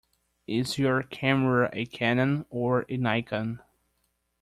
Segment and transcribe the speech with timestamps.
[0.47, 3.61] Is your camera a Canon or a Nikon?